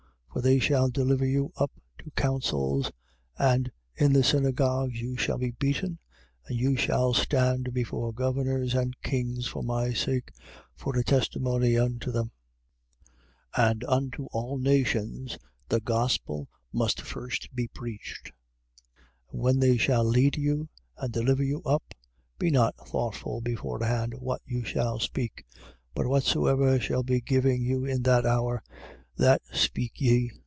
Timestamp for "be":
5.37-5.51, 17.53-17.67, 22.39-22.49, 27.03-27.19